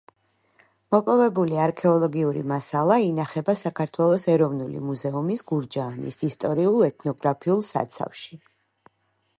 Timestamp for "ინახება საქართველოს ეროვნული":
3.09-4.83